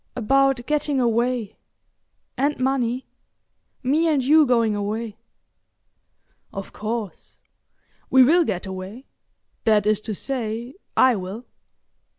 [0.15, 3.05] "About getting away—and money.
[3.83, 5.19] Me and you going away."
[6.51, 7.37] "Of course.
[8.09, 11.45] We will get away—that is to say, I will."